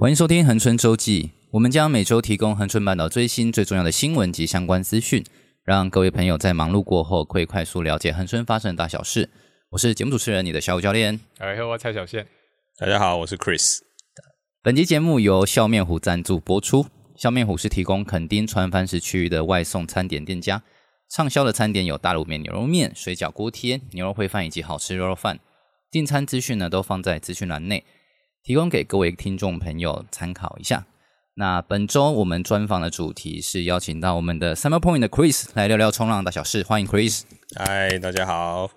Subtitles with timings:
[0.00, 5.24] 欢迎收听恒春周记，我们将每周提供恒春半岛最新最重要的新闻及相关资讯，
[5.64, 9.28] 让各位朋友在忙碌过后可以快速了解恒春发生的大小事。
[9.70, 11.18] 我是节目主持人，你的小五教练。
[11.36, 12.24] 大家好，我蔡小宪。
[12.78, 13.80] 大家好，我是 Chris。
[14.62, 16.86] 本集节目由笑面虎赞助播出。
[17.16, 20.62] 笑面虎是提供垦丁船帆市区域的外送餐点店家，
[21.10, 25.40] 畅销的餐点有大卤面、牛肉面、水饺、锅贴、牛肉烩饭以及好吃肉肉饭。
[25.90, 27.82] 订餐资讯呢都放在资讯栏内，
[28.48, 30.86] 提供给各位听众朋友参考一下。
[31.34, 37.24] 那本周我们专访的主题是邀请到我们的 Summer Point 的 Chris 来聊聊冲浪大小事，欢迎 Chris。
[37.54, 38.70] 嗨，大家好。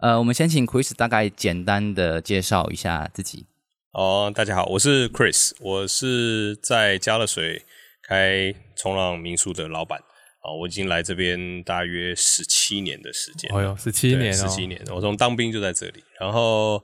[0.00, 3.44] 呃，我们先请 Chris 大概简单的介绍一下自己。
[3.92, 7.66] 哦，大家好，我是 Chris，我是在加勒水
[8.08, 9.98] 开冲浪民宿的老板。
[10.42, 13.54] 哦，我已经来这边大约十七年的时间。
[13.54, 14.82] 哦哟，十七年哦，十七年。
[14.94, 16.02] 我从当兵就在这里。
[16.18, 16.82] 然后，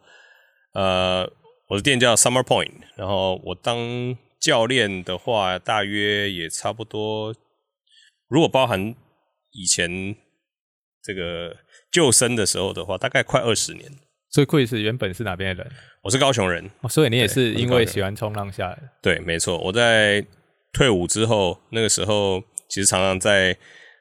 [0.75, 1.27] 呃，
[1.69, 2.73] 我的店叫 Summer Point。
[2.97, 7.35] 然后我当教练的话，大约也差不多，
[8.29, 8.95] 如果包含
[9.53, 10.17] 以前
[11.03, 11.57] 这个
[11.93, 13.91] 救生的时候的话，大概快二十年。
[14.31, 15.73] 所以 Chris 原本是哪边的人？
[16.03, 16.69] 我是高雄人。
[16.81, 18.83] 哦，所以你也是因为喜欢冲浪下来的？
[19.01, 19.57] 对，没错。
[19.59, 20.27] 我在
[20.73, 22.43] 退伍之后，那个时候。
[22.71, 23.57] 其实常常在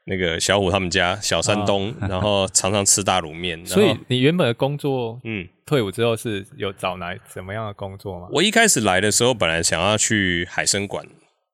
[0.07, 3.63] 那个小虎他们家小山东， 哦、然后常常吃大卤面。
[3.65, 8.27] 所以你原本的工作，嗯，退伍之后是有找来什么样的工作吗？
[8.31, 11.05] 我一开始来的时候，本来想要去海参馆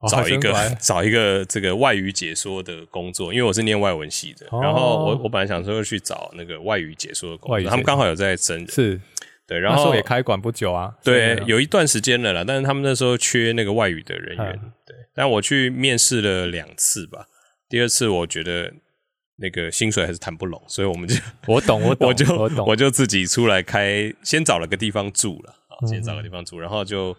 [0.07, 4.45] 找一个、哦、找一个这个外语解说的工作，因为我是念外文系的。
[4.51, 9.01] 哦、然后我我本来想说去找那个外语解说的工作，他们刚好有在征人，是
[9.47, 9.59] 对。
[9.59, 12.43] 然后也开馆不久啊，对，有一段时间了啦。
[12.45, 14.95] 但是他们那时候缺那个外语的人员，嗯、对。
[15.15, 17.25] 但我去面试了两次吧，
[17.73, 18.71] 第二次我觉得
[19.37, 21.15] 那个薪水还是谈不拢，所以我们就
[21.51, 27.17] 我懂我懂 我就我懂我就自己出来开，先找了个地方住了啊，先找个地方住，然后就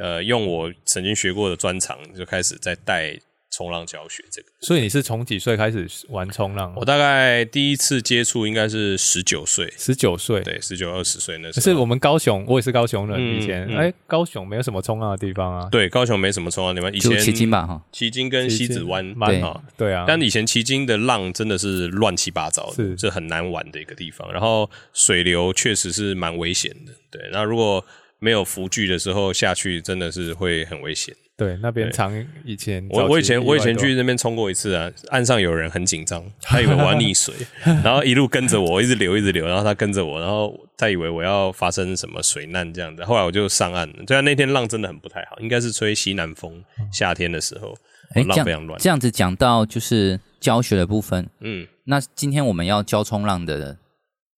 [0.00, 3.14] 呃用我曾经学过的专长，就开始在带。
[3.50, 6.72] 冲浪教学这个，所以你是从几岁开始玩冲浪？
[6.76, 11.52] 我大概第一次接触应该是十九岁，十九岁，对，十九二十岁那时候。
[11.54, 15.68] 可是我们高雄，我也是高雄人，以前哎、嗯嗯欸，高雄没有什么冲浪的地方啊。
[15.70, 20.04] 对，高雄没什么冲浪的地方，以前旗津吧，哈，旗津跟西子湾，对啊，对啊。
[20.06, 24.32] 但以前旗津的浪真的是乱七八糟的，是这很难玩的一个地方。
[24.32, 27.28] 然后水流确实是蛮危险的，对。
[27.32, 27.84] 那如果
[28.20, 31.14] 没有浮具的时候下去，真的是会很危险。
[31.40, 32.12] 对，那边常
[32.44, 37.34] 以前我我以前我以前去那边冲过一次啊，岸上有人很紧张， 他以为我要溺水，
[37.82, 43.94] 然后一路跟着我，我一直流一直流，然后他跟着我，然后他以为我要发生什么水难这样子，后来我就上岸了。
[44.06, 46.62] 虽然那天浪真的很不太好，应该是吹西南风，
[46.92, 47.74] 夏天的时候，
[48.16, 48.78] 欸、浪非常乱。
[48.78, 53.78] 这样子讲到就是教学的部分，嗯，那今天我们要教冲浪的。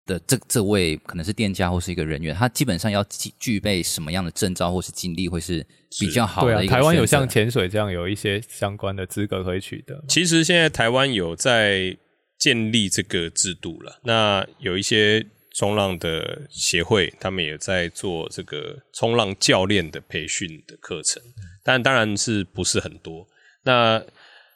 [0.05, 5.65] 的这这位可能是店家或是一个人员，他基本上要具具备什么样的证照或是经历会是
[6.01, 6.73] 比较好的一个。
[6.73, 10.05] 对啊，台湾有像潜水这样有一些相关的资格可以取得。
[10.09, 11.97] 其实现在台湾有在
[12.37, 15.25] 建立这个制度了，那有一些
[15.55, 21.23] 冲浪的协会，他们也在做这个冲浪教练的培训的课程，
[21.63, 23.29] 但当然是不是很多。
[23.63, 24.03] 那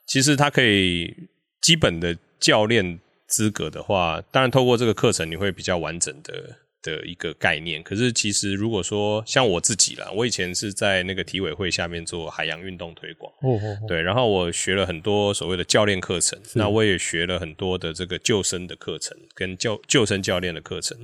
[0.08, 1.14] 其实他可以
[1.60, 2.98] 基本的教练。
[3.26, 7.82] 资格的话，当然透过这个课程，你会比较完整的的一个概念。
[7.82, 20.96] 可是其实如果说像我自己啦，我以前是在那个体委会下面做海洋运动推广，哦哦哦对，然后我学了很多所谓的教练课程，那我也学了很多的这个救生的课程跟救救生教练的课程，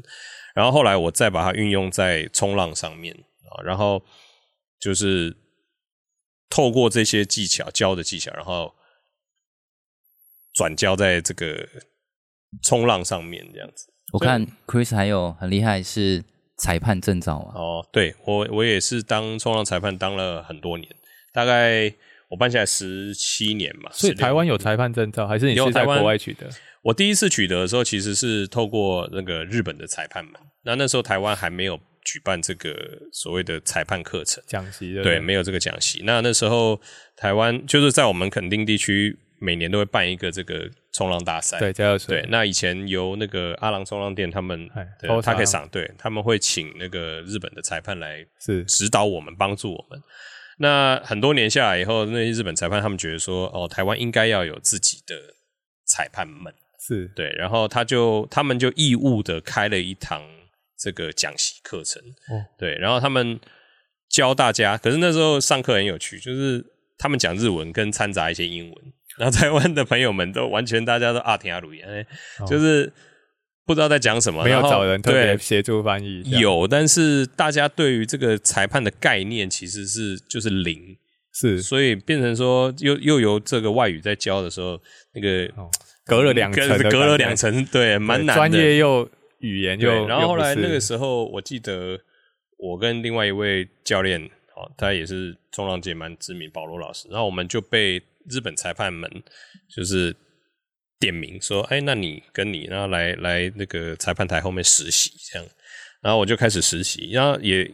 [0.55, 3.13] 然后后来我再把它运用在冲浪上面
[3.51, 4.01] 啊，然后
[4.79, 5.37] 就是
[6.49, 8.73] 透过这些技巧教的技巧，然后
[10.55, 11.69] 转交在这个。
[12.61, 16.23] 冲浪上面这样子，我看 Chris 还有很厉害是
[16.59, 17.57] 裁判证照啊。
[17.59, 20.89] 哦，对我我也是当冲浪裁判当了很多年，
[21.33, 21.93] 大概
[22.29, 23.91] 我办下来十七年嘛。
[23.93, 26.47] 所以台湾有裁判证照，还是你是在国外取得？
[26.83, 30.35] 我第一次取得的时候，其实是透过那个日本的裁判们。
[30.65, 32.77] 那那时候台湾还没有举办这个
[33.13, 36.03] 所谓的裁判课程讲习，对，对，没有这个讲习。
[36.05, 36.81] 那那时候
[37.17, 40.71] 台湾就是在我们垦丁地区，每年都会办一个这个。
[40.93, 42.25] 冲浪大赛，对，加对。
[42.29, 44.69] 那以前由那个阿郎冲浪店他们，
[45.01, 50.01] 对，他可以赏对，他们会请那个日本的裁判来是指导我们，帮助我们。
[50.59, 55.17] 那很多年下来以后，那些日本裁判他们觉得说，哦，台湾应该要有自己的
[55.87, 57.31] 裁判们，是对。
[57.39, 60.23] 然后他就他们就义务的开了一堂
[60.79, 62.77] 这个讲习课程，哦，对。
[62.77, 63.41] 然后他们
[64.11, 66.63] 教大家，可是那时候上课很有趣，就是
[66.99, 68.93] 他们讲日文跟掺杂一些英文。
[69.19, 72.07] 然后台湾的朋友们都完全大家都啊听阿鲁言，
[72.49, 72.93] 就是
[73.67, 76.23] 不知道在讲什么，没有找人特别协助翻译。
[76.41, 80.97] 有，但是大家对于这个裁判的概念其实是就是零，
[81.33, 84.81] 是，所以变成说又又由这个外语在教的时候，
[85.15, 85.71] 那个、哦、
[86.05, 88.35] 隔了两层，隔了两层，对，蛮难的。
[88.35, 92.01] 专业又语言又，然后后来那个时候，我记得
[92.57, 94.21] 我跟另外一位教练，
[94.57, 99.11] 哦，他也是冲浪界蛮知名，保罗老师，然后我们就被日本裁判们
[99.75, 100.15] 就是。
[101.03, 105.45] 点名说：“哎，那你跟你，然后来来那个裁判台后面实习，这样，
[106.01, 107.69] 然后我就开始实习，然后也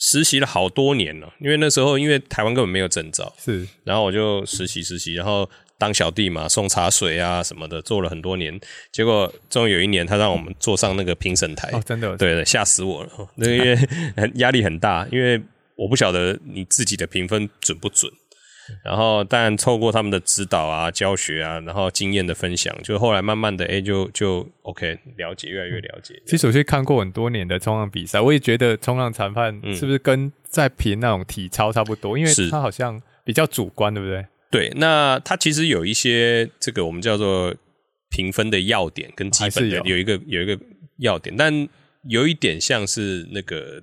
[0.00, 1.30] 实习了好多年了。
[1.40, 5.46] 因为那时候，因为台湾根本没有证照，是，然后我就实习实习，然后
[5.76, 8.58] 当小弟嘛，送茶水啊什么的，做了很多年。
[8.90, 13.78] 结果终于有一年，他让我们坐上那个评审台，哦，真的，对，吓死我了， 那因为
[14.36, 15.38] 压力很大，因为
[15.76, 18.10] 我不晓得你自己的评分准不准。”
[18.84, 26.20] 然后，但透过他们的指导啊、教学啊，然后经验的分享，就后来慢慢的，哎，就就 OK，了解，越来越了解。
[26.26, 32.16] 其实我去看过很多年的冲浪比赛，我也觉得冲浪裁判是不是跟在评那种体操差不多？
[32.16, 34.26] 嗯、因为他好像比较主观，对不对？
[34.50, 37.54] 对，那他其实有一些这个我们叫做
[38.10, 40.58] 评分的要点跟基本的有，有一个有一个
[40.98, 41.68] 要点，但
[42.08, 43.82] 有一点像是那个。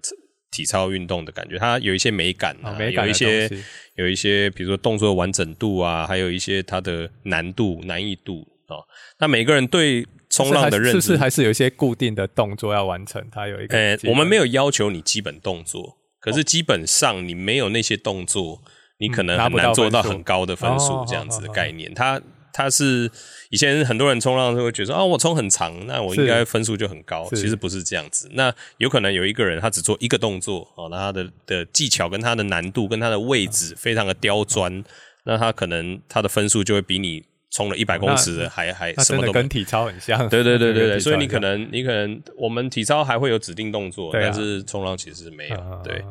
[0.51, 3.50] 体操运动的感觉，它有一些美感啊，有一些
[3.95, 8.77] 有一些，比如说动作的完整度啊，还有一些它的难度、难易度啊。
[9.19, 13.25] 那每个人对冲浪的认识，是不是还是有一些固定的动作要完成？
[13.31, 18.62] 它有一个，呃，我们没有要求你基本动作，可是基本上你没有那些动作，
[19.00, 21.94] 你可能很难做到很高的分数，这样子的概念。
[21.94, 22.21] 它。
[22.53, 23.09] 他是
[23.50, 27.27] 以前很多人冲浪都会觉得说啊，我冲很长，那我应该分数就很高。
[27.31, 28.30] 其实不是这样子。
[28.33, 34.83] 那有可能有一个人他只做一个动作哦，那他的的技巧跟他的难度跟他的位置非常的刁钻，
[35.24, 40.27] 那他可能他的分数就会比你冲了一百公尺的还还什么都跟体操很像。
[40.30, 45.57] 对对对对对， 所以你可能你可能我们体操还会有指定动作，但是冲浪其实没有。
[45.83, 46.03] 对，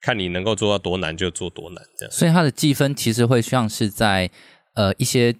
[0.00, 2.12] 看你能够做到多难就做多难这样。
[2.12, 4.30] 所以他的计分其实会像是在
[4.74, 5.34] 呃一些。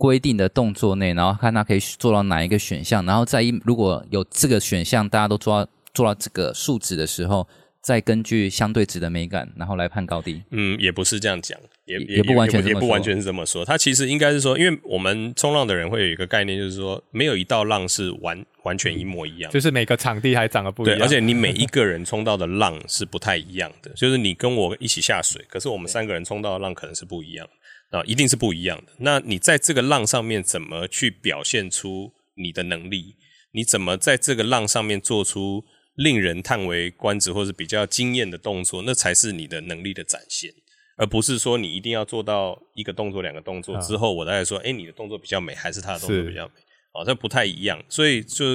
[0.00, 7.46] 规定的动作内，然后看他可以做到哪一个选项，然后再一如果有这个选项，大家都做到做到这个数值的时候，
[7.82, 10.42] 再根据相对值的美感，然后来判高低。
[10.52, 13.62] 嗯，也不是这样讲，也也，也不完全也，也不完全是这么说。
[13.62, 20.98] 他其实应该是说，因为我们冲浪的人会有一个概念，就是说没有一道浪是完完全一模一样，就是每个场地还长得不一样。
[20.98, 27.52] 对，而且你每一个人冲到的浪是不太一样的，就是你跟我一起下水，可是我们三个人冲到的浪可能是不一样的。
[27.90, 28.92] 啊，一定是不一样的。
[28.98, 33.16] 那你在这个浪上面怎么去表现出你的能力？
[33.52, 35.64] 你怎么在这个浪上面做出
[35.96, 38.82] 令人叹为观止或是比较惊艳的动作？
[38.82, 40.52] 那才是你的能力的展现，
[40.96, 46.54] 而不是说你一定要做到一个动作、两个动作之后，我再来说，哎，你的动作比较美，还是他的动作比较美？
[46.92, 47.82] 哦，这不太一样。
[47.88, 48.54] 所以就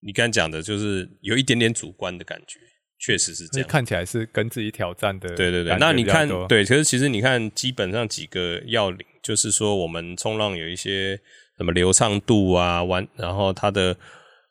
[0.00, 2.58] 你刚才讲的，就是有一点点主观的感觉。
[3.04, 5.28] 确实是这样，看起来是跟自己挑战的。
[5.34, 11.18] 对对对，那你看，对，其实其实你看，基本上几个要领，就是说我们冲浪有一些
[11.58, 13.96] 什么流畅度啊，完，然后它的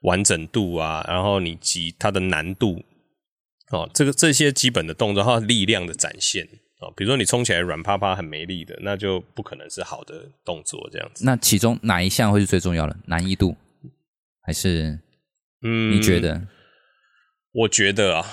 [0.01, 2.83] 完整度啊，然后你及它的难度，
[3.69, 6.45] 哦，这个这些基本的动作，它力量的展现
[6.81, 11.23] 哦，比如说你冲起来软趴趴很没力的，那就不可能是好的动作这样子。
[11.23, 12.97] 那其中哪一项会是最重要的？
[13.05, 13.55] 难易度
[14.41, 14.99] 还是？
[15.63, 16.45] 嗯，你觉得？
[17.53, 18.25] 我觉得啊，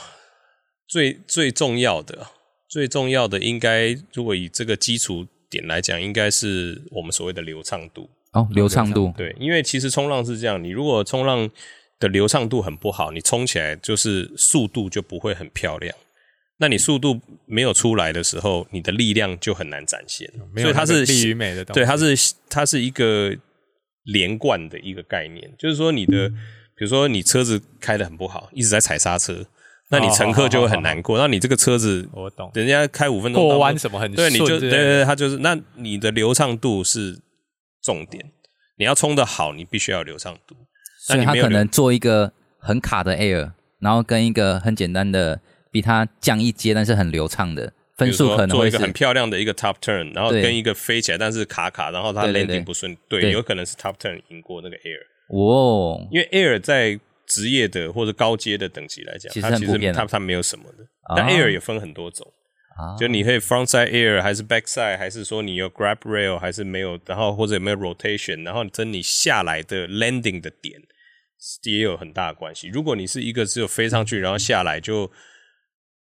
[0.86, 2.28] 最最重要的、
[2.68, 8.08] 最重要的，应该如果以这个基础点来讲，应该是我们所谓的流畅度。
[8.32, 11.50] 哦，流畅度，对，因为其实冲浪是这样，你如果冲浪
[11.98, 15.92] 的流畅度很不好，你冲起来就是速度就不会很漂亮。
[16.58, 20.30] 那你速度没有出来的时候，你的力量就很难展现。
[20.56, 23.34] 所以它是力与美的东西，对，它是它是一个
[24.04, 26.32] 连贯的一个概念，就是说你的。
[26.78, 29.44] 比如说你车子开得很不好，一直在踩刹车，
[29.90, 31.18] 那你乘客就会很难过。
[31.18, 35.38] 那你这个车子，我懂，人家开五分钟过弯什么很，对，你就对对对，他就是。
[35.38, 37.18] 那你的流畅度是
[37.82, 38.30] 重点，
[38.76, 40.54] 你要冲得好，你必须要流畅度。
[41.00, 45.40] 所以他可能做一个很卡的 air，然后跟一个很简单的
[45.72, 55.00] 比它降一阶，但是很流畅的分数可能做一个很漂亮的一个 top turn，然后跟一个飞起来但是卡卡，然后它 landing 不顺，对，有可能是 top turn 赢过那个 air。
[55.28, 60.82] 哦，因为 Air 在职业的或者高阶的等级来讲，其实它其实它它没有什么的。
[60.82, 62.26] 哦、但 Air 也分很多种，
[62.78, 70.80] 哦、就你可以 Frontside Air 还是 Backside，还是说你有 Grab Rail 还是没有，然后或者有没有 Rotation，然后跟你下来的 Landing 的点
[71.64, 72.68] 也有很大的关系。
[72.68, 75.10] 如果你是一个只有飞上去然后下来就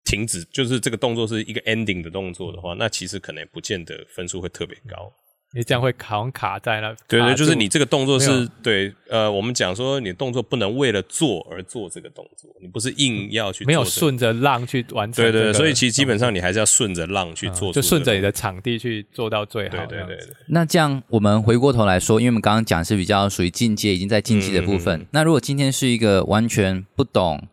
[0.05, 5.13] 停止，就是这个动作是一个 Ending 的动作的话，那其实可能不见得分数会特别高。
[5.53, 6.95] 你这样会好像卡在那。
[7.09, 15.33] 对对，就是你这个动作是对，呃，我们讲说你的动作不能为了做而做这个动作，你不是硬要去没有顺着浪去完成、这个。
[15.33, 19.77] 对对，所以其实基本上你还是要顺着浪去做、嗯，就顺着你的场地去做到最好。
[19.87, 20.27] 对对对，对。
[20.49, 25.07] 那这样我们回过头来说，因为我们刚刚讲是比较属于进阶，已经在进阶的部分、嗯。
[25.13, 27.49] 那如果今天是一个完全不懂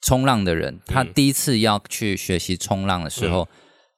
[0.00, 3.42] 冲浪的人，他第一次要去学习冲浪的时候。
[3.42, 3.48] 嗯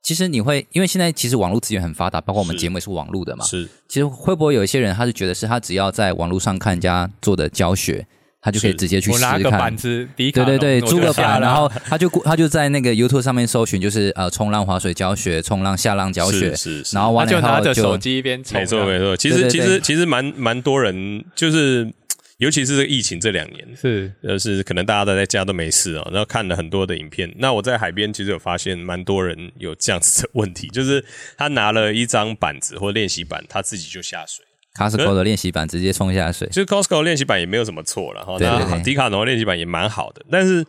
[0.03, 3.45] 其实你会，因为现在其实网络资源很发达，包括我们节目也是网络的嘛。
[3.45, 8.07] 是，其实会不会有一些人，他是觉得是他只要在网络上看人家做的教学，
[8.41, 9.33] 他就可以直接去试试看。
[9.35, 18.59] 我拿个板子，对对对，租个板，然后他就他就在那个 YouTube 上面搜寻，就是呃冲浪滑水教学、冲浪下浪教学，是是是，然后完了以后就，他就拿着手机一边冲。
[18.59, 21.93] 没错没错，其实对对对，其实其实蛮蛮多人就是。
[22.39, 27.33] 尤其是这个疫情这两年，是，就是可能大家都在家都没事哦，然后看了很多的影片。
[27.39, 31.05] 那我在海边其实有发现，蛮多人有这样子的问题， 就是
[31.37, 34.45] 他拿了一张板子或练习板，他自己就下水。
[34.77, 38.37] Costco 的练习板直接冲下水，其实 Costco 练习板也没有什么错了哈。
[38.39, 40.65] 那迪卡侬练习板也蛮好的，但是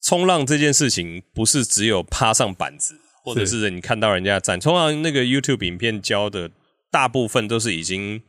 [0.00, 2.94] 冲浪这件事情不是只有趴上板子，
[3.24, 6.52] 或者是你看到人家站冲浪那个 YouTube 影片教的，
[6.92, 8.22] 大部分都是已经。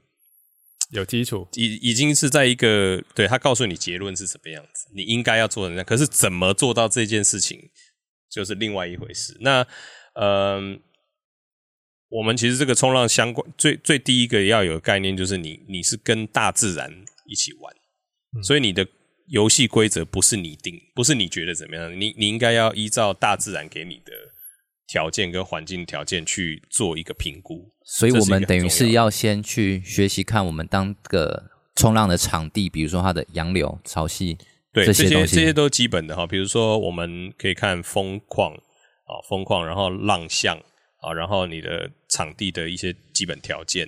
[0.91, 7.69] 有基础，已已经是在一个对他告诉你结论是什么样子，你应该要做的那样，可是怎么做到这件事情，
[8.29, 9.37] 就是另外一回事。
[9.41, 9.61] 那，
[10.13, 10.79] 嗯、呃，
[12.09, 16.91] 我们其实这个冲浪相关最最第一个要有概念，就是你你是跟大自然
[17.27, 17.73] 一起玩，
[18.35, 18.87] 嗯、所以你的
[19.27, 24.11] 游戏规则不是你定，不是你觉得怎么样，你你应该要依照大自然给你的。
[24.89, 34.35] 条件跟环境条件去做一个评估，所以我们等于是要先去学习看我们当个冲浪的场地，比如说它的洋流、潮汐，
[34.73, 36.25] 对这些这些，这些都基本的哈。
[36.25, 40.57] 比如说我们可以看风况啊，风况，然后浪向
[41.01, 43.87] 啊，然后你的场地的一些基本条件。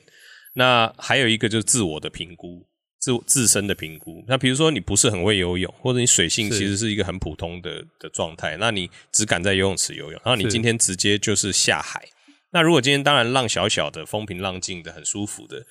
[0.54, 2.68] 那还有一个就是自我的评估。
[3.02, 12.08] 自自身的评估，那比如说你不是很会游泳，或者你水性其实是一个很普通的的状态，那你只敢在游泳池游泳，然后你今天直接就是下海。
[12.52, 15.66] 那如果今天当然浪小小的，风平浪静的，很舒服的，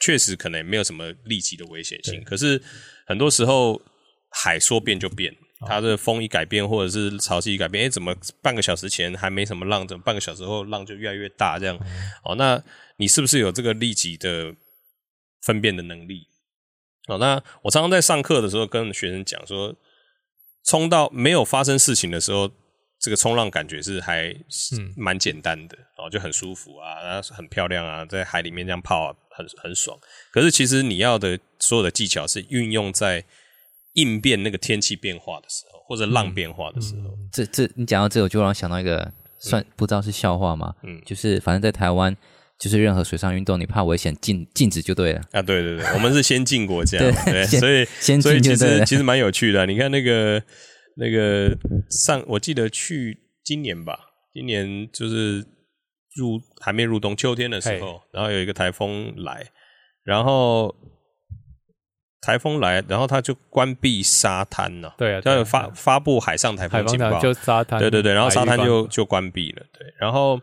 [0.00, 2.24] 确实可能也没有什么立即的危险性。
[2.24, 2.62] 可是
[3.06, 3.82] 很多时候
[4.30, 5.36] 海说变就变，
[5.66, 11.58] 它的风一改变，或者是潮汐一改变，哎，怎么半个小时前还没什么浪，怎么半个小时后浪就越来越大？
[11.58, 11.78] 这样，
[12.24, 12.62] 哦，那
[12.96, 14.54] 你是不是有这个立即的
[15.42, 16.26] 分辨的能力？
[17.06, 19.74] 哦，那我常常在上课的时候跟学生讲说，
[20.64, 22.50] 冲到没有发生事情的时候，
[23.00, 24.34] 这个冲浪感觉是还
[24.96, 29.96] 蛮简单的，然哦，就很舒服啊，然后很漂亮啊，在海里面这样泡啊，很很爽。
[30.32, 33.24] 可是其实你要的所有的技巧是运用在
[33.92, 37.16] 应变那个天气变化的时候，或者浪变化的时候。
[37.32, 40.74] 这这你讲到这，我就让我想到一个算不知道是笑话吗？
[40.82, 42.16] 嗯，就是反正在台湾。
[42.58, 45.42] 就是任何水上运动，你怕危险，禁禁止就对了啊！
[45.42, 49.66] 对对对，我们是先进国家， 对，所以先所以其实其实蛮有趣的啊。
[49.66, 50.42] 你看那个
[50.96, 51.54] 那个
[51.90, 53.98] 上，我记得去今年吧，
[54.32, 55.44] 今年就是
[56.16, 59.44] 入还没入冬，秋天的时候，然后有一个台风来，
[60.02, 60.74] 然后
[62.22, 70.40] 台风来，然后他就关闭沙滩了，对啊，他有发发布海上台风警报，就沙滩，对对对，然后沙滩就就关闭了，对，然后。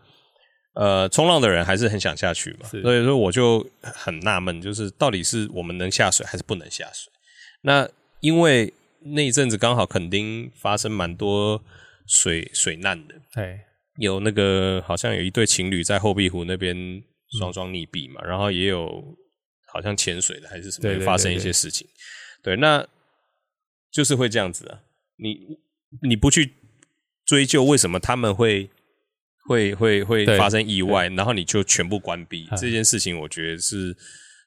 [0.74, 7.13] 呃，冲浪的人还是很想下去嘛，所以说我就很纳闷，就是到底是我们能下水还是不能下水？
[7.62, 7.88] 那
[8.22, 11.63] 因为那一阵子刚好垦丁发生蛮多
[12.08, 13.60] 水水难的，对，
[13.98, 16.75] 有那个好像有一对情侣在后壁湖那边
[17.39, 19.15] 双双溺毙嘛，嗯，然后也有
[19.68, 21.88] 好像潜水的还是什么发生一些事情，
[22.42, 22.88] 对，对，对，对，对，那
[23.92, 24.80] 就是会这样子啊，
[25.18, 25.60] 你
[26.01, 26.56] 你不去
[27.25, 28.72] 追究为什么他们会。
[29.47, 33.95] 会会会发生意外，然后你就全部关闭这件事情，我觉得是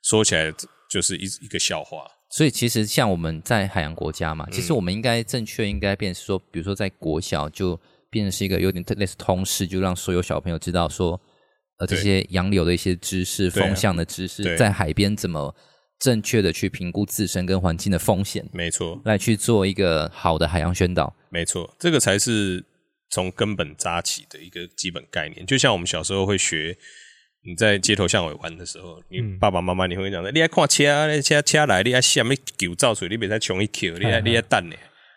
[0.02, 0.52] 说起来
[0.90, 1.98] 就是一一个笑话。
[2.30, 7.78] 所以其实像我们在海洋国家嘛，其实我们应该正确应该变成说，比如说在国小就
[8.10, 11.20] 变成是一个有点类似通识，就让所有小朋友知道说，
[11.78, 15.54] 呃，这些洋流的一些知识、风向的知识，在海边怎么
[16.00, 18.48] 正确的去评估自身跟环境的风险。
[18.52, 21.14] 没错，来去做一个好的海洋宣导。
[21.30, 22.64] 没错，这个才是。
[23.10, 26.76] 从根本扎起的一个基本概念，就像我们小时候会学，
[27.42, 34.76] 你在街头巷尾玩的时候，你爸爸妈妈你会讲的，你爱看车，你车车来，你爱什么狗造水，你别再冲一口你爱你爱等呢。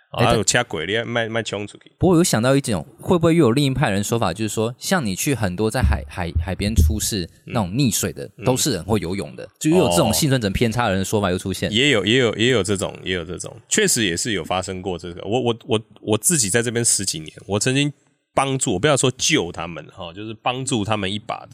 [0.09, 1.91] 啊，有掐鬼，你要卖卖冲出去。
[1.99, 11.71] 不过有想到一种，会不会又有另一派人说法，就是说，像你去很多在海海海边出事那种溺水的，嗯、都是人会游泳的，嗯、就又有这种幸存者偏差的人的说法又出现。
[11.71, 15.21] 也有也有也有这种也有这种，确实也是有发生过这个。
[15.23, 17.93] 我我我我自己在这边十几年，我曾经
[18.33, 21.49] 帮助，我不要说救他们哈，就是帮助他们一把的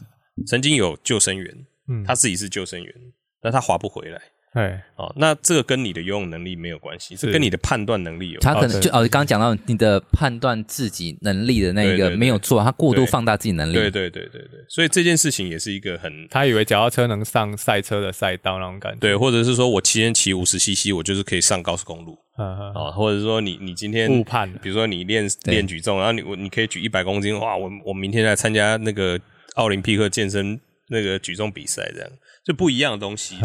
[0.46, 1.54] 曾经有救生员，
[1.88, 2.94] 嗯，他自己是救生员，
[3.42, 4.18] 但他划不回来。
[4.56, 8.60] 对，哦，那这个跟你的游泳能力没有关系，是跟你的判断能力有关系。
[8.60, 13.74] 他可能就哦，刚刚讲到你的判断自己能力的那个没有做，他过度放大自己能力。
[13.74, 18.98] 对对对对对，所以这件事情也是一个很，他以为脚踏车能上赛车的赛道那种感觉。
[18.98, 22.18] 对，或者是说我骑天骑五十 CC，我就是可以上高速公路。
[22.36, 29.20] 啊、哦，或者是说你你今天误判，比如说你练练举重，然后你我你可以举一百公斤，哇，我我明天来参加那个
[29.56, 30.58] 奥林匹克健身
[30.88, 32.10] 那个举重比赛，这样
[32.42, 33.36] 就不一样的东西。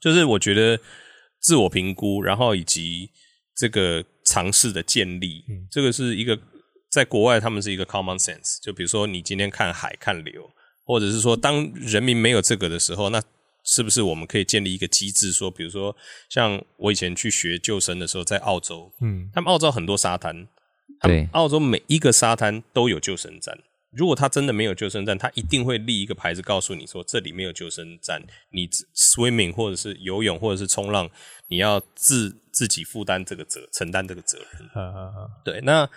[0.00, 0.78] 就是我觉得
[1.40, 3.10] 自我评估，然后以及
[3.56, 6.38] 这个尝试的建立，嗯，这个是一个
[6.90, 8.62] 在国外他们是一个 common sense。
[8.62, 10.48] 就比如说你今天看海看流，
[10.84, 13.22] 或者是说当人民没有这个的时候，那
[13.64, 15.32] 是不是我们可以建立一个机制？
[15.32, 15.94] 说比如说
[16.28, 20.48] 像我以前去学救生的时候，在澳洲，嗯，他们澳洲很多沙滩，
[21.02, 23.58] 对，澳洲每一个沙滩都有救生站。
[23.98, 31.10] 如果他真的没有救生站，他一定会立一个牌子告诉你说，这里没有救生站，你 swimming 或者是游泳或者是冲浪，
[31.48, 34.68] 你要自自己负担这个责，承担这个责任。
[34.72, 35.28] 好好好。
[35.44, 35.90] 对，那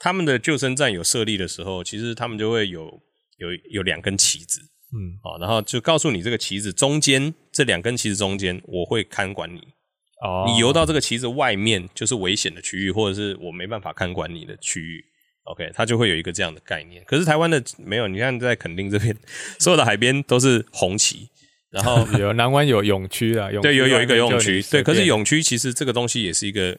[0.00, 3.02] 他们的救生站有设立的时候，其实他们就会有
[3.36, 4.58] 有有两根旗子，
[4.94, 9.58] 嗯，好，然后就告诉你这个旗子中间这两根旗子中间，我会看管你。
[10.22, 10.46] 哦。
[10.48, 15.04] 你游到这个旗子外面就是危险的区域，或者是我没办法看管你的区域。
[15.44, 17.02] OK，它就会有一个这样的概念。
[17.04, 19.16] 可是台湾的没有，你看在垦丁这边，
[19.58, 21.28] 所有的海边都是红旗，
[21.70, 24.82] 然后 有南湾有泳区啊，对，有有一个泳区，对。
[24.82, 26.78] 可是泳区其实这个东西也是一个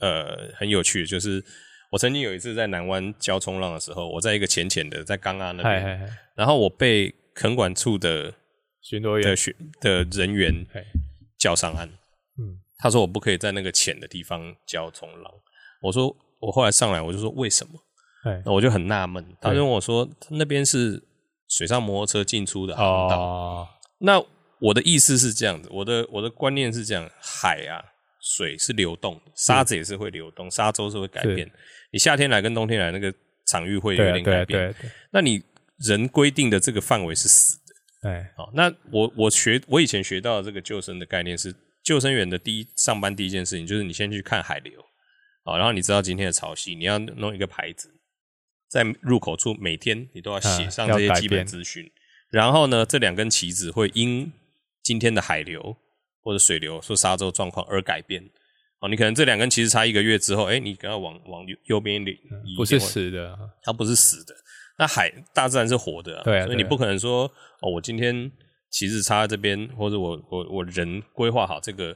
[0.00, 1.42] 呃很有趣的，就是
[1.90, 8.34] 我曾经有一次在南湾教冲浪的时候，我在一个浅浅的在冈阿那边，然后我被垦管处的
[8.82, 9.34] 巡逻员
[9.80, 10.66] 的的人员
[11.38, 11.88] 叫上岸，
[12.38, 15.32] 嗯，他说我不可以在那个浅的地方教冲浪，
[15.80, 17.72] 我说我后来上来我就说为什么？
[18.44, 21.02] 那我就很纳闷，他就问我说：“那边是
[21.48, 23.20] 水上摩托车进出的航道。
[23.20, 24.22] 哦”那
[24.60, 27.82] 我的意思是这样子，我的我的观念是这样：海啊，
[28.20, 31.50] 水是流动的，沙子也是会流动，沙洲是会改变。
[31.92, 33.12] 你夏天来跟冬天来，那个
[33.46, 34.72] 场域会有点改变。
[35.10, 35.42] 那你
[35.78, 37.74] 人规定的这个范围是死的。
[38.02, 44.80] 对，好，那我我学我以前学到的这个救生的概念是，救生员的第一上班第一件事情就是你先去看海流，
[45.44, 47.88] 好，然后你知道今天的潮汐，你要弄一个牌子。
[48.72, 51.92] 在入口处，每天你都要写上这些基本资讯。
[52.30, 54.32] 然后呢，这两根旗子会因
[54.82, 55.76] 今天的海流
[56.22, 58.30] 或者水流说沙洲状况而改变。
[58.80, 62.16] 哦，你可能这两根旗子差一个月之后，哎，你可能要往往右边一点，
[62.56, 64.34] 不是死的，它不是死的。
[64.78, 67.30] 那海大自然是活的，对，所以你不可能说
[67.60, 68.32] 哦，我今天
[68.70, 71.94] 旗子插在这边，或者我我我人规划好这个。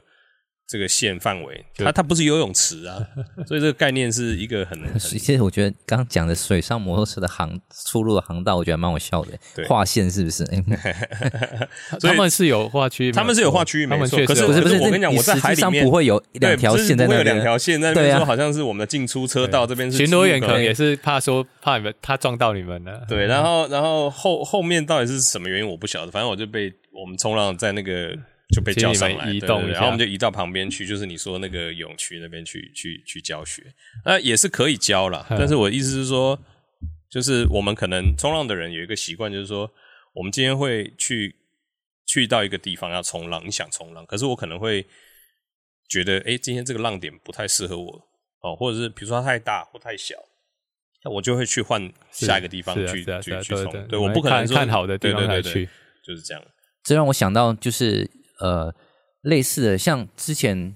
[0.67, 2.99] 这个线范围，它它不是游泳池啊，
[3.47, 4.77] 所以这个概念是一个很。
[4.99, 9.31] 其实我觉得刚刚讲的水上摩托车的航出入的航道，我觉得蛮好笑的。
[9.65, 10.43] 划线是不是？
[12.01, 14.19] 他们是有划区，他们是有划区域，没错。
[14.25, 19.97] 可是不是不是，我跟你讲，我在海里面不会有两条线在那边，不会有两条线在那边说，好像是我们的进出车道这边是。
[19.97, 23.05] 巡逻员可能也是怕说怕你们他撞到你们了。
[23.07, 28.13] 对，然后然后后后面到底是什么原因我不晓得，反正我就被我们冲浪在那个。
[28.55, 33.61] 就被叫上来，移动，对对对，然后我们就移到旁边去，就是你说那个泳区那边去去去教学，
[34.05, 35.25] 那也是可以教啦。
[35.29, 36.39] 但是我的意思是说，
[37.09, 39.69] 就是我们可能冲浪的人有一个习惯，就是说，
[40.13, 41.35] 我们今天会去
[42.05, 44.85] 去到一个地方要冲浪，你想冲浪，可是我可能会
[45.89, 48.07] 觉得，哎，今天这个浪点不太适合我
[48.39, 50.15] 哦，或者是比如说它太大或太小，
[51.03, 53.87] 那我就会去换下一个地方去去去冲。
[53.89, 55.67] 对，我不可能说看好的地方来去，
[56.01, 56.41] 就是这样。
[56.81, 58.09] 这让我想到就是。
[58.39, 58.73] 呃，
[59.21, 60.75] 类似的，像之前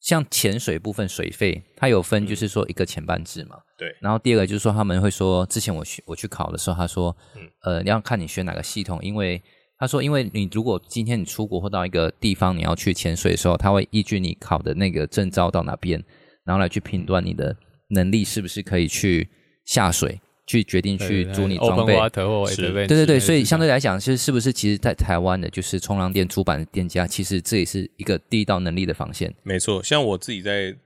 [0.00, 3.56] 像潜水部分水费，它有分，就是说一个前半制嘛。
[3.76, 3.96] 对、嗯。
[4.00, 9.42] 然后第二个就是说，他们会说，之前我去我去考的时候，他说，嗯，呃，要看你选哪个系统，因为
[9.78, 16.02] 他说，因为你如果今天你出国或到一个地方，你要去潜水的时候，他会依据你考的那个证照到哪边，
[16.44, 17.56] 然后来去评断你的
[17.90, 19.28] 能力是不是可以去
[19.64, 20.20] 下水。
[20.46, 29.32] 去决定去租你装备，对对对，所以相对来讲，是是不是其实，在台湾的，就是冲浪店主板的店家，其实这也是一个第一道能力的防线。
[29.44, 30.76] 没错，像我自己在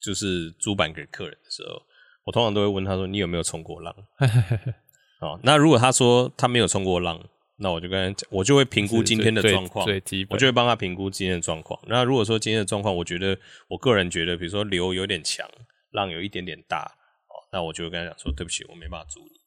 [0.00, 1.82] 就是租板给客人的时候，
[2.24, 3.94] 我通常都会问他说：“你有没有冲过浪？”
[5.20, 7.20] 哦，那如果他说他没有冲过浪，
[7.56, 9.84] 那我就跟他讲，我就会评估今天的状况，
[10.30, 11.78] 我就会帮他评估今天的状况。
[11.88, 13.36] 那如果说今天的状况，我觉得
[13.68, 15.46] 我个人觉得，比如说流有点强，
[15.90, 16.94] 浪有一点点大。
[17.50, 19.40] 那我就会跟他讲说，对不起，我没办法租你，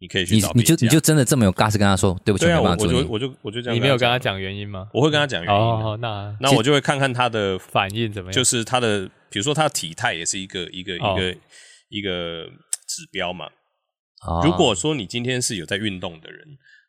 [0.00, 0.50] 你可以去找。
[0.52, 2.98] 你你就你就真的这么有 gas 跟他说，对不起，对啊，没办法租你。
[2.98, 3.76] 我就我就我就这样。
[3.76, 4.88] 你没有跟他讲原因吗？
[4.92, 5.60] 我会跟他讲原因。
[5.60, 8.32] 哦，那那我就会看看他的反应怎么样。
[8.32, 11.36] 就是他的，比如说他的体态也是一个一个一个
[11.88, 12.46] 一个
[12.86, 13.48] 指标嘛。
[14.44, 16.44] 如果说你今天是有在运动的人，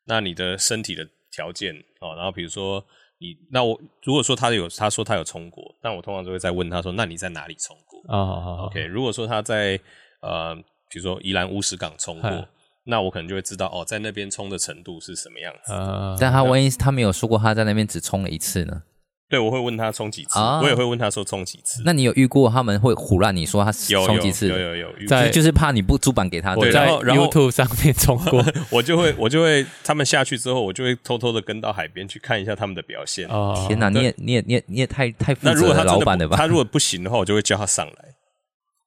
[0.06, 2.84] 那你的身体的条件哦，然后比如说
[3.20, 8.02] 你，那我如果说他有他说他有冲过，那我通常就会再问他说，那你在哪里冲过？
[8.12, 9.80] 啊、哦、，OK，如果说他在
[10.22, 10.56] 呃，
[10.90, 12.48] 比如说宜兰乌石港冲过，
[12.86, 15.72] 那我可能就会知道哦，在那边冲的程度是什么样子。
[15.74, 18.84] 呃、但他万一他没有说过他在那边只冲了一次呢？
[19.30, 21.84] 对，我会问他冲几次，啊、我也会问他说冲几次。
[21.86, 24.48] 那你有遇过他们会胡乱你说他冲几次？
[24.48, 26.56] 有有有，有，有在就是怕你不主板给他。
[26.56, 33.28] 我在 YouTube 上面冲过， 我就会我就会他们下去之后，我就会偷偷的跟到海边去看一下他们的表现。
[33.28, 36.36] 哦，天哪，你也你也你也你也太太负责的老板了吧？
[36.36, 37.94] 他如果不行的话，我就会叫他上来。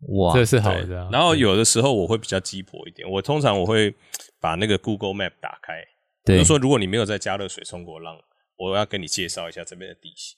[0.08, 1.08] 哇，这是好的。
[1.10, 3.94] 然后有的时候我会比较鸡婆一点，我通常我会
[4.40, 5.84] 把那个 Google Map 打开，
[6.24, 8.18] 对，就说如果你没有在加热水冲过浪，
[8.56, 10.36] 我要跟你介绍一下这边的地形。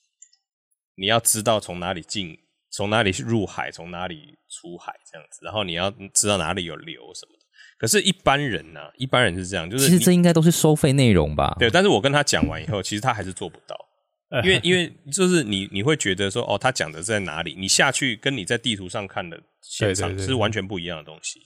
[0.96, 2.38] 你要知道从哪里进，
[2.70, 7.44] 从哪里入海，从哪里出海这样子，然后你要知道哪里有流什么的。
[7.76, 11.56] 可是，一般人呢、啊，一般人是这样，就是其实这应该都是收费内容吧？
[11.58, 13.76] 对，但是我跟他讲完以后，其实他还是做不到，
[14.42, 17.54] 因为因为就是你你会觉得说，哦，他讲的在哪里？
[17.58, 21.40] 你下去跟你在地图上看的现场是完全不一样的东西。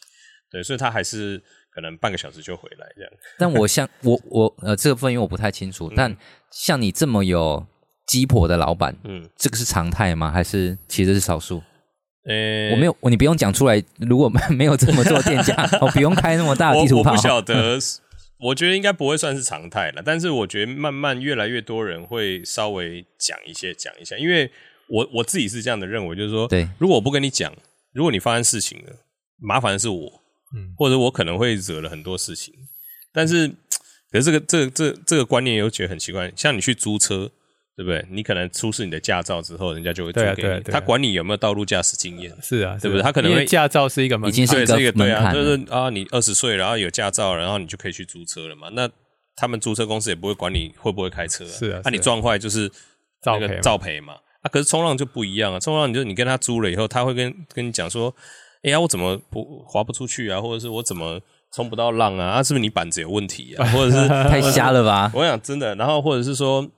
[0.50, 3.12] 对，所以他还是可能半个小时就回来这样。
[3.38, 6.16] 但我像我我呃这个部分因为我不太清楚，嗯、但
[6.50, 7.66] 像你这么有。
[8.08, 10.30] 鸡婆的老板，嗯，这个是常态吗？
[10.30, 11.62] 还是其实是少数？
[12.24, 13.84] 呃、欸，我没有，你不用讲出来。
[13.98, 17.10] 如果 没有这么做店家，我 不用开那么大的地图炮。
[17.10, 17.76] 我，我不晓得，
[18.38, 20.02] 我觉得应该不会算是常态了。
[20.04, 24.16] 但是我觉得慢慢越来越多人会稍微讲一些，讲一下。
[24.16, 24.50] 因为
[24.88, 27.52] 我我自己是这样的认为，就是说，对，如果我不跟你讲，
[27.92, 28.92] 如果你发生事情了，
[29.40, 30.22] 麻烦的是我，
[30.54, 32.54] 嗯，或者我可能会惹了很多事情。
[33.12, 33.48] 但是，
[34.10, 37.30] 可是这个这个这个、这个观念又觉得很奇怪，像你去租车。
[37.78, 38.04] 对不对？
[38.10, 40.34] 你可能出示你的驾照之后，人家就会租给你。
[40.34, 42.36] 对啊对啊对啊，他管你有没有道路驾驶经验。
[42.42, 43.02] 是啊，对不对？
[43.04, 45.32] 他可能会驾照是一个门槛，已经是一个门槛。
[45.32, 48.68] 对啊，就是啊，你二十岁然后有驾照，然后你就可以去租车了嘛。
[48.72, 48.90] 那
[49.36, 51.48] 他们租车公司也不会管你会不会开车啊。
[51.52, 52.68] 是啊，那、啊、你撞坏就是
[53.24, 54.14] 那个照赔嘛。
[54.42, 55.60] 啊，可是冲浪就不一样啊。
[55.60, 58.12] 冲浪你就你跟他租了以后，他会跟跟你讲说，
[58.64, 60.40] 哎呀，我怎么不划不出去啊？
[60.40, 61.20] 或者是我怎么
[61.54, 62.26] 冲不到浪啊？
[62.26, 63.64] 啊，是不是你板子有问题啊？
[63.70, 65.12] 或者是太瞎了吧？
[65.14, 66.68] 我想真的，然后或者是说。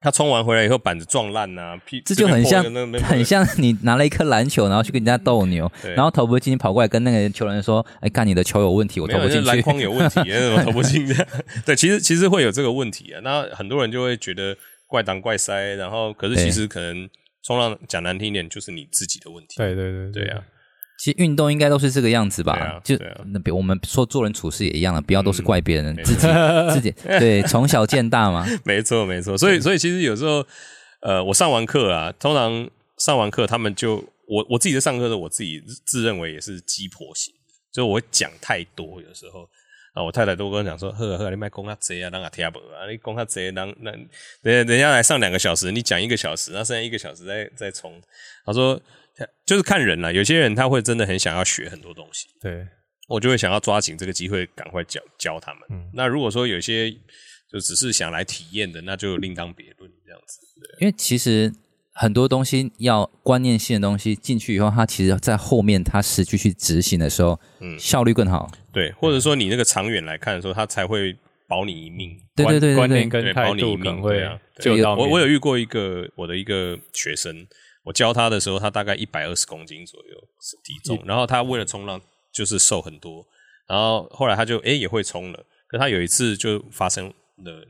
[0.00, 2.62] 他冲完回来以后，板子撞烂呐、啊，这就很像，
[3.02, 11.26] 很像你拿了一颗篮球，然后去跟人家斗牛，然后投不进，跑过来跟那个球人说：“哎，看你的球有问题，我投不进去。”篮筐有问题， 怎么投不进的？
[11.66, 13.20] 对，其实其实会有这个问题啊。
[13.24, 14.56] 那很多人就会觉得
[14.86, 17.08] 怪挡怪塞，然后可是其实可能
[17.42, 19.56] 冲浪讲难听一点，就是你自己的问题。
[19.56, 20.40] 对对对，对啊。
[20.98, 22.54] 其实运动应该都是这个样子吧？
[22.54, 22.96] 啊、就
[23.32, 26.26] 那比、啊、我们说做人处事也一样的，不要都是怪别人，嗯、自己
[26.74, 28.44] 自己对， 从小见大嘛。
[28.66, 30.44] 没错没错，所以所以其实有时候，
[31.00, 37.32] 呃，我上完课啊，通常上完课，他们就我我自己在上课的时候，我自己自认为也是鸡婆型，
[37.72, 39.48] 就我会讲太多，有时候
[39.94, 43.92] 啊，我太太都跟我讲说，呵呵，你卖公他贼啊，让他听不啊，你公他贼，让那
[44.42, 48.02] 人人家来上两个小时，你讲一个小时，那剩下一个小时再再冲，
[48.44, 48.80] 他说。
[49.46, 52.66] 就是看人了，有些人他会真的很想要学很多东西，对，
[53.08, 55.62] 我就会想要抓紧这个机会，赶快教教他们。
[55.70, 56.90] 嗯，那如果说有些
[57.50, 60.38] 就只是想来体验的，那就另当别论这样子。
[60.60, 61.50] 对，因为其实
[61.92, 68.50] 很多东西要观念性的东西进去以后，它其实在后面它实际去执行的时候，嗯，效率更好。
[68.72, 72.16] 对，或者说你那个长远来看的时候，它才会保你一命。
[72.36, 74.38] 对对对，对，对，观念跟态度可能会啊。
[74.98, 77.46] 我我有遇过一个我的一个学生。
[77.88, 81.98] 我教他的时候，他大概一百二十公斤左右是体重，然后他为了冲浪
[82.30, 83.26] 就是瘦很多，
[83.66, 87.64] 然后后来他就哎、欸、也会冲了，可他有一次就发生了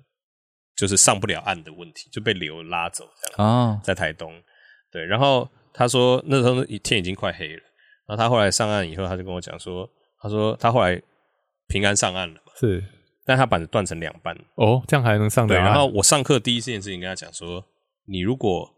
[0.77, 4.33] 就是上不了岸的问题，就被流拉走这样啊，在台东
[4.91, 7.63] 对，然后他说那时候天已经快黑了，
[8.09, 9.89] 然后他后来上岸以后，他就跟我讲说，
[10.21, 11.01] 他说他后来
[11.69, 12.83] 平安上岸了嘛，是，
[13.25, 15.47] 但他板子断成两半哦，这样还能上？
[15.47, 17.65] 对，然后我上课第一件事情跟他讲说，
[18.07, 18.75] 你如果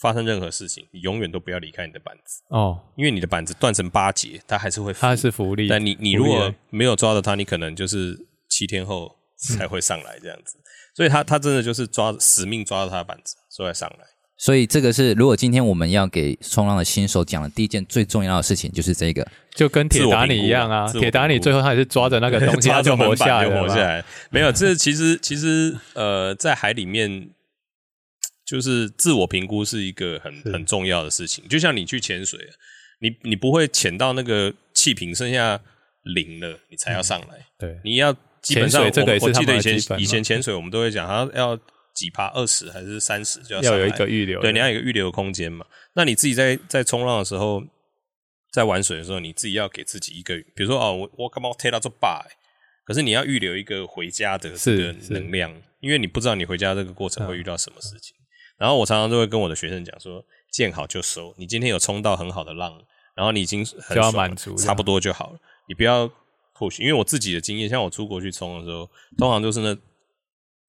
[0.00, 5.68] 发生任何事情，你永远都不要离开你的板子哦，因为你的板子断成八节，它还是会，它是浮力。
[5.68, 10.58] 但你你如果没有抓到它，你可能就是七天后才会上来这样子。
[10.58, 10.62] 嗯、
[10.96, 14.04] 所以他他真的就是抓死命抓到他的板子，所以上来。
[14.36, 20.92] 所以这个是，如果今天我们要给冲浪的新手讲的第一件最重要的事情，就是这个，就跟铁达尼一样啊。
[20.92, 24.04] 铁达尼最后他也是抓着那个东西， 他就活下来，就活下来。
[24.30, 27.30] 没有，这其实其实呃，在海里面。
[28.44, 32.38] 就是自我评估是一个很很重要的事情，就像你去潜水，
[33.00, 35.60] 你你不会潜到那个气瓶剩下
[36.02, 37.38] 零了，你才要上来。
[37.38, 38.86] 嗯、对，你要基本上我，
[39.20, 41.58] 我记得以前以前潜水我们都会讲，好像要
[41.94, 45.64] 几趴二十还是三十就要上来，要有一个预留，对，你要有一个预留的空间嘛。
[45.94, 47.62] 那你自己在在冲浪的时候，
[48.52, 52.26] 在玩水的时候，你自己要给自己一个，比如说哦，我我干嘛推到这把，
[52.84, 58.14] 可是你要预留一个回家的这个能量，因为你不知道你回家这个过程会遇到什么事情。
[58.56, 61.34] 嗯、然后我常常都会跟我的学生讲说，见好就收。
[61.36, 62.80] 你今天有冲到很好的浪，
[63.14, 65.38] 然后你已经很爽了，满足，差不多就好了。
[65.68, 66.08] 你不要
[66.56, 69.76] push，因为我自己的经验，像我出国去冲的时候，通常就是那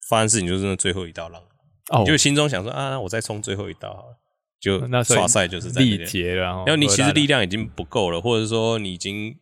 [0.10, 1.42] 发生事情就是那最后一道浪，
[1.90, 4.18] 哦、你就心中想说啊，我再冲最后一道好了，
[4.60, 6.64] 就那刷赛就是在力竭了。
[6.66, 9.38] 然后你其实力量已经不够了，或者说你已经。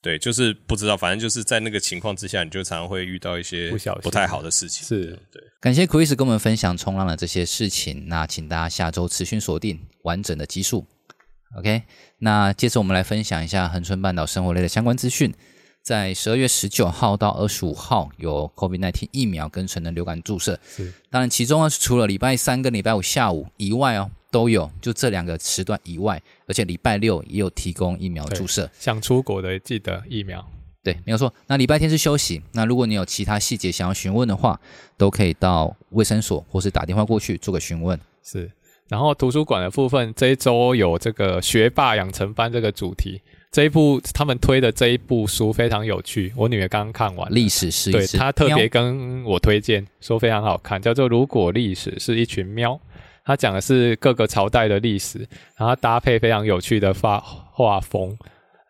[0.00, 4.86] 对，就是不知道，反正就是在那个情况之下，你就常常会遇到一些不太好的事情。
[4.86, 8.06] 是对，感谢 Chris 跟我们分享冲浪的这些事情。
[8.06, 10.86] 那请大家下周持续锁定完整的集数。
[11.56, 11.82] OK，
[12.18, 15.34] 那接着我们来分享一下恒春半岛生活类的相关资讯。
[15.82, 20.60] 在十二月十九号到二十五号有 COVID-19 疫苗跟成人流感注射。
[20.68, 24.10] 是，当然其中呢，除了礼拜三跟礼拜五下午以外哦。
[24.30, 28.70] 都有，就这两个时段以外，而且礼拜六也有提供疫苗注射。
[28.78, 30.46] 想出国的记得疫苗，
[30.82, 31.32] 对，没有错。
[31.46, 32.42] 那礼拜天是休息。
[32.52, 34.60] 那如果你有其他细节想要询问的话，
[34.96, 37.98] 都可以到卫生所或是打电话过去做个询问。
[38.22, 38.50] 是。
[38.88, 43.20] 然后图书馆的部分，这一周有这个学霸养成班这个主题，
[43.52, 46.32] 这一部他们推的这一部书非常有趣。
[46.34, 52.72] 我女儿刚刚看完历史是对她特别跟我推荐说非常好看，叫做《如果历史是一群喵》。
[53.28, 55.18] 他讲的是各个朝代的历史，
[55.54, 58.16] 然后搭配非常有趣的画画风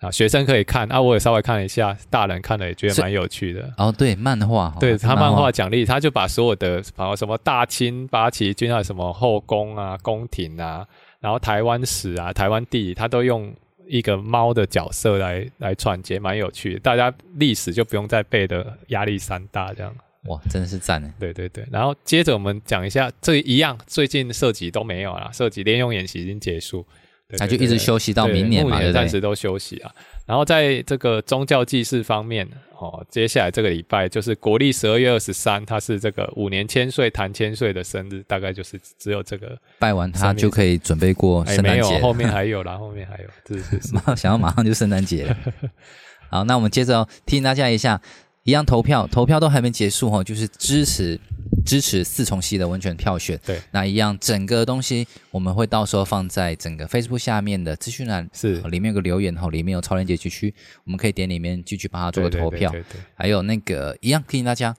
[0.01, 3.73] 啊，学生可以看啊，我也稍微看了一下，大人看了也觉得蛮有趣的。
[3.77, 10.85] 哦，对，漫画，对他漫画奖励，他就把所有的，包括什么大清八旗军啊，什么后宫啊、宫廷啊，
[11.21, 13.55] 然后台湾史啊、台湾地理，他都用
[13.87, 16.81] 一个猫的角色来来串接，蛮有趣的。
[16.81, 19.95] 大家历史就不用再背的压力山大这样。
[20.29, 21.13] 哇，真的是赞呢！
[21.19, 26.87] 对对对，然后接着我们讲一下，这一样最近涉及都没有了，涉及联用演习已经结束，
[27.31, 29.91] 那就一直休息到明年嘛，暂时都休息啊。
[30.27, 32.47] 然后在这个宗教祭祀方面，
[32.79, 41.89] 哦，接下来这个礼拜就是国历十二月二十三，他是这个五年千岁谭千岁的生日，大概就是只有这个拜完他就可以准备过圣诞节。
[41.89, 45.37] 没有，后面还有啦，后面还有，是 是是，想要马上就圣诞节了。
[46.31, 47.99] 好，那我们接着提醒大家一下。
[48.45, 51.21] 一样投票，投票都还没结束哈，就是支持
[51.67, 53.39] 支持四重溪的温泉票选。
[53.45, 62.71] 对，那一样整个东西我们会到时候放在整个 Facebook 下面的资讯栏，是里面有个留言哈，里面有超链接区区，我们可以点里面继续帮他做个投票。
[62.71, 64.75] 对对对对对，还有那个一样提醒大家，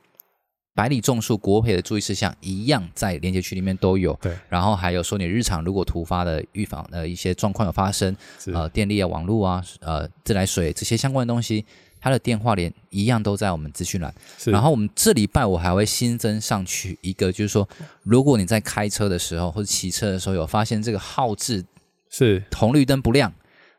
[0.73, 4.17] 百里种树国赔的注意事项一样在链接区里面都有。
[4.19, 8.15] 对，然后还有说你日常如果突发的预防的一些状况有发生，
[8.51, 11.63] 呃，电力啊、网络啊、呃，自来水这些相关的东西。
[12.01, 14.13] 他的电话连一样都在我们资讯栏，
[14.45, 17.67] 然后我们这礼拜我还会新增上去一个，就是说，
[18.03, 21.63] 如果你在开车的时候或者骑车的时候有发现这个号志
[22.09, 22.41] 是。
[22.55, 23.31] 红绿灯不亮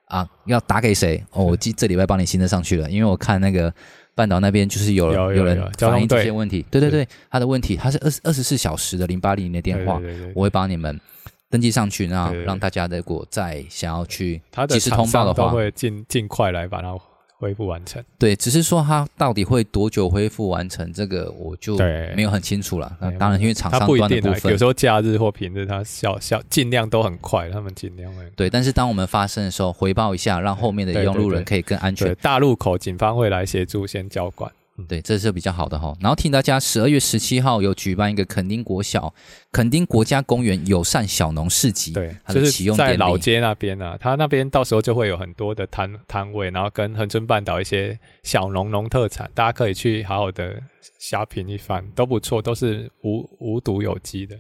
[0.07, 1.25] 啊，要打给谁？
[1.33, 3.73] 哦，我记这礼拜帮你新增上去了，因为我看那个
[4.15, 11.01] 半岛那边就是有有，有人反映这些问题，对对对，他的问题他是二十二十四小时的零八零零的电话，对对对对，我会帮你们
[11.49, 16.99] 登记上去，然后让大家如果再想要去及时通报的话，会尽尽快来把它。
[17.41, 21.79] 恢复完成，对，只是说它到底会多久恢复完成，这个我就
[22.15, 22.95] 没有很清楚了。
[23.01, 28.23] 那当然，因为厂商端的部分，有时候假日或平日，它效效尽量都很快，他们尽量会。
[28.37, 32.15] 对，但是当我们发生的时候，回报一下，让后面的用路人可以更安全。
[32.17, 34.53] 大路口警方会来协助先交管。
[34.87, 35.95] 对，这是比较好的哈。
[36.01, 39.13] 然后提醒大家，十二月十七号有举办一个垦丁国小、
[39.53, 50.61] 垦丁国家公园友善小农市集，对，就是在老街那边啊，他那边到时候就会有很多的摊摊位，然后跟恒春半岛一些小农农特产，大家可以去好好的
[50.99, 54.37] 瞎品一番，都不错，都是无无毒有机的。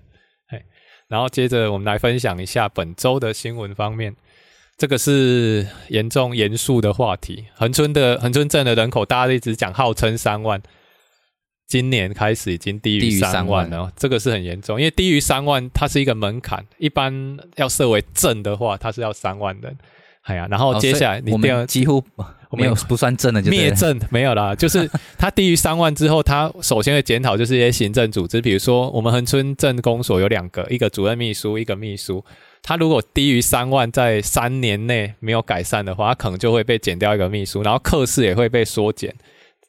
[0.49, 0.63] 嘿，
[1.09, 4.15] 然后接着我们来分享一下本周的新闻方面。
[4.81, 7.45] 这个是严重严肃的话题。
[7.55, 10.59] 恒春的恒春镇的人口，大家一直讲号称三万，
[11.69, 13.83] 今年开始已经低于三万了。
[13.83, 16.65] 万这个是很严重，因为低于三万，它是一个门槛。
[16.79, 19.77] 一般要设为镇的话，它是要三万人。
[20.23, 22.03] 哎呀，然后接下来你、哦、我们几乎
[22.53, 24.55] 没有不算镇的就灭镇没有啦。
[24.57, 32.25] 就是它低于三万之后，它首先会检讨，就是一些行政组织，比如说我们恒春镇公所有两个，一个主任秘书，一个秘书。
[32.63, 39.15] 他如果低于三万，在三年内没有改善的话，他可能就会被减掉一个秘书，然后课时也会被缩减，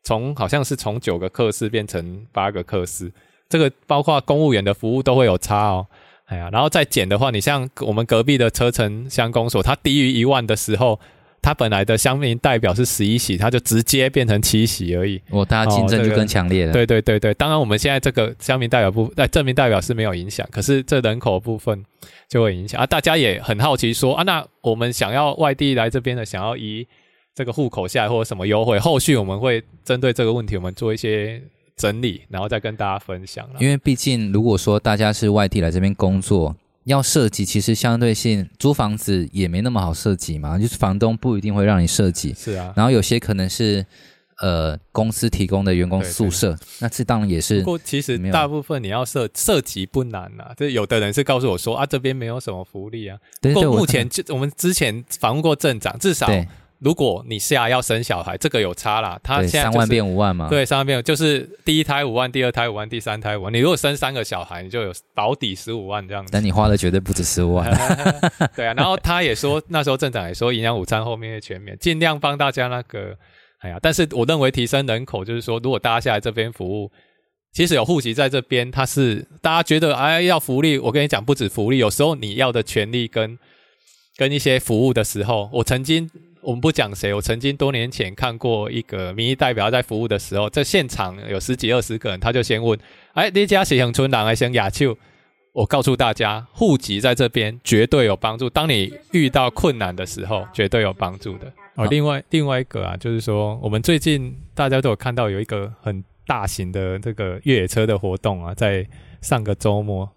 [0.03, 3.11] 从好像是从九个课时变成八个课时，
[3.49, 5.87] 这个包括公务员的服务都会有差哦。
[6.25, 10.99] 哎呀，然后再减的话，你像我们隔壁的车城乡公所，它低于一万的时候。
[11.41, 15.19] 他本来的乡民代表是十一席，他就直接变成七席而已。
[15.31, 16.71] 哦，大家竞争就更强烈了。
[16.71, 21.83] 哦这个、对对对对，当然我们现在这个乡民代表部，在镇民代表是没有影响，可是这人口部分
[22.29, 22.85] 就会影响啊。
[22.85, 26.87] 大家也很好奇说啊，那我们想要外地来这边的，想要移
[27.33, 31.41] 这个户口下来或者什么优惠，后续我们会针对这个问题，我们做一些
[31.75, 33.49] 整理，然后再跟大家分享。
[33.59, 42.33] 因为毕竟如果说大家是外地来这边工作，要设计，其实相对性租房子也没那么好设计嘛，就是房东不一定会让你设计。
[42.33, 43.85] 是啊，然后有些可能是。
[44.41, 47.59] 呃，公司提供的员工宿舍，对对对，那这当然也是。
[47.59, 53.15] 不过其实大部分你要设设计不难呐、啊，就有的人是告诉我说啊，这边没有什么福利啊。
[53.39, 56.27] 不过目前就我们之前访问过镇长，至少
[56.81, 59.19] 如果你下要生小孩，这个有差啦。
[59.23, 60.49] 他现在、就是、三万变五万嘛。
[60.49, 63.53] 对，三万变就是第一胎五万，第二胎五万，第三胎五万。
[63.53, 66.31] 你如果生三个小孩，你就有保底十五万这样子。
[66.33, 67.69] 但你花的绝对不止十五万。
[68.55, 73.15] 对啊，然后他也说，那时候镇长也说，营养午餐后面会全免，尽量帮大家那个。
[73.59, 76.91] 哎呀，但是我认为提升人口就是说，如果大家下来这边服务，
[77.53, 83.37] 其实有户籍在这边，他是大家觉得哎要福利，我跟你讲不止福利，有时候你要的权利跟
[84.17, 86.09] 跟一些服务的时候，我曾经
[86.43, 92.77] 我们不讲谁，我曾经多年前看过一个民意代表在服务的时候，在现场有十几二十个人，他就先问，
[93.13, 94.97] 哎，你家是恒春人还是亚丘？
[95.53, 101.51] 我告诉大家，户籍在这边绝对有帮助，当你遇到困难的时候，绝对有帮助的。
[101.75, 108.87] 哦，另外另外一个啊，就是说，我们最近大家都有看到有一个很大型的这个越野车的活动啊，在
[109.21, 110.09] 上个周末，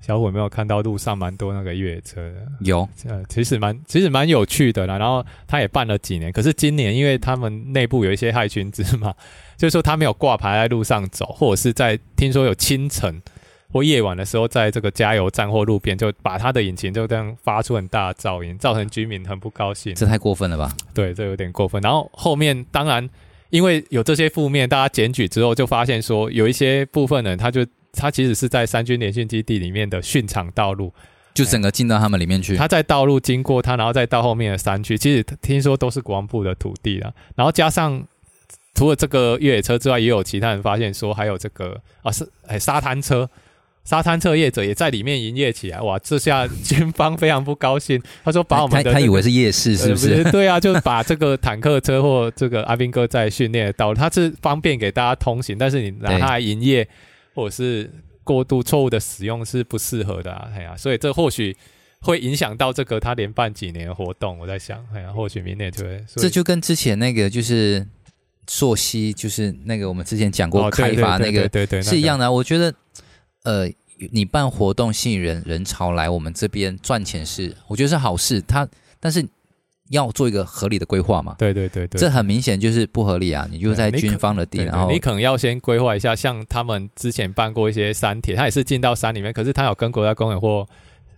[0.00, 2.36] 小虎有没有看到路上蛮多那个越野车的？
[2.60, 4.98] 有，呃，其实蛮其实蛮有趣的啦。
[4.98, 9.14] 然后他也办了几年，可是今年因为他们内部有一些害群之马，
[9.56, 13.20] 就是说他没有挂牌在路上走，或者是在听说有清晨。
[13.72, 19.94] 或夜晚的时候，在这个加油站或路边，就把他的引擎就这样发出很大的噪音，造成居民很不高兴。
[19.94, 20.76] 这太过分了吧？
[20.92, 21.80] 对，这有点过分。
[21.80, 23.08] 然后后面当然
[23.50, 30.92] 因为有这些负面，大家检举之后，就发现说有一些部分人，他就他其实是在三军联训基地里面的训场道路，
[31.34, 32.56] 就整个进到他们里面去。
[32.56, 37.12] 他在道路经过他，然后再到后面的山区，其实听说都是国防部的土地了。
[37.34, 38.02] 然后加上
[38.74, 43.28] 除了这个越野车之外，也有其他人发现说还有这个啊是哎沙滩车。
[43.82, 45.98] 沙滩车业者也在里面营业起来，哇！
[45.98, 50.22] 这下军方非常不高兴， 他说把我们的、这个、他，他以为是夜市是不是？
[50.22, 56.86] 呃、对啊，就把这个坦克车或这个阿兵哥在训练的道路，他是方便给大家通行，但是你拿它来营业
[57.34, 57.90] 或者是
[58.24, 60.50] 过度错误的使用是不适合的啊！
[60.54, 61.56] 哎呀，所以这或许
[62.00, 64.38] 会影响到这个他连办几年的活动。
[64.38, 66.04] 我在想，哎呀，或许明年就会。
[66.16, 67.86] 这就跟之前那个就是
[68.46, 72.30] 溯溪，就是那个我们之前讲过开发那个对对是一样的、啊。
[72.30, 72.74] 我觉得。
[73.42, 73.66] 呃，
[74.12, 78.38] 你办活动吸引人人潮来我们这边赚钱是，我觉得是好事。
[78.42, 78.68] 他
[79.00, 79.26] 但是
[79.90, 81.36] 要做一个合理的规划嘛。
[81.38, 83.46] 对对对对，这很明显就是不合理啊！
[83.50, 90.66] 你就在军方的地，然后你可能要先规划一下，像他们之前办过一些山铁，他也是进到山里面，可是他有跟国家公园或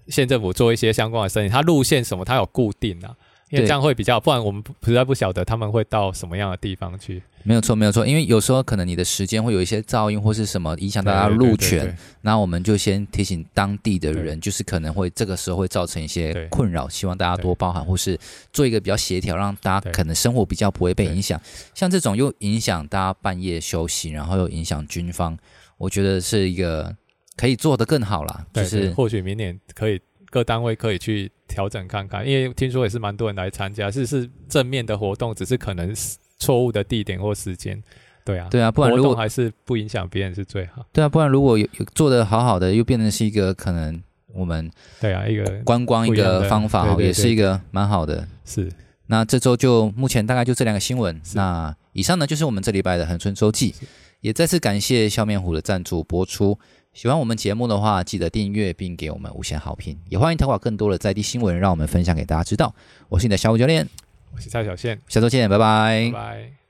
[0.09, 3.15] 县政府做一些相关的申请，他路线什么他有固定啊。
[3.53, 7.23] 因为这样会比较，不然我们实在不晓得他们会到什么样的地方去。
[7.43, 18.19] 没有错，没有错，因为有时候可能你的时间会有一些噪音或是什么影响大家路权，那我们就先提醒当地的人，就是可能会这个时候会造成一些困扰，希望大家多包涵，或是
[18.55, 21.39] 做一个比较协调，让大家可能生活比较不会被影响。
[21.75, 25.37] 像这种又影响大家半夜休息，然后又影响军方，
[25.77, 26.97] 我觉得是一个
[27.37, 28.47] 可以做得更好啦。
[28.55, 30.01] 就是或许明年可以。
[30.33, 35.95] 各单位可以去调整看看，因为听说也是蛮多人来参加，是是正面的活动，只是可能
[36.39, 37.81] 错误的地点或时间，
[38.25, 40.83] 对啊，对啊，不然如果还是不影响别人是最好。
[40.91, 44.71] 对啊，不然如果有有做的好好的，又变成是一个可能我们
[45.03, 48.27] 对啊一个观光一个方法，对对对，也是一个蛮好的。
[48.47, 48.73] 是，
[49.09, 51.21] 那这周就目前大概就这两个新闻。
[51.35, 53.75] 那以上呢就是我们这礼拜的恒春周记，
[54.23, 56.59] 也再次感谢笑面虎的赞助播出。
[56.93, 62.75] 喜欢我们节目的话，记得订阅并给我们五星好评，也欢迎投稿更多的在地新闻，让我们分享给大家知道。
[63.09, 63.89] 我是你的小五教练，
[64.35, 66.11] 我是蔡小倩，下周见，拜拜。
[66.13, 66.62] 拜拜。